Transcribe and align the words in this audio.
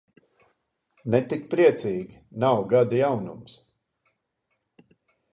Ne 1.15 1.17
tik 1.33 1.43
priecīgi, 1.51 2.17
nav 2.43 2.61
gada 2.71 2.97
jaunums. 3.01 3.57